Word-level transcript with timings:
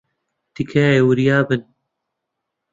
تکایە، 0.53 1.01
وریا 1.07 1.37
بن. 1.47 1.61